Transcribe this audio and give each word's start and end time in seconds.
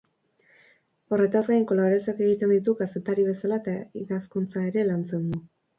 Horretaz 1.15 1.43
gain, 1.51 1.67
kolaborazioak 1.73 2.25
egiten 2.29 2.55
ditu 2.57 2.77
kazetari 2.83 3.29
bezala 3.31 3.63
eta 3.65 3.79
idazkuntza 4.07 4.71
ere 4.73 4.93
lantzen 4.95 5.33
du. 5.35 5.45